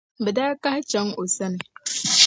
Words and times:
bɛ 0.23 0.29
daa 0.37 0.53
kahi 0.63 0.81
chaŋ 0.91 1.07
o 1.21 1.23
sani. 1.35 1.59